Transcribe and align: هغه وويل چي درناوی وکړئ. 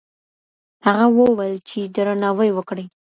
هغه 0.85 1.05
وويل 1.17 1.55
چي 1.69 1.79
درناوی 1.95 2.49
وکړئ. 2.53 2.85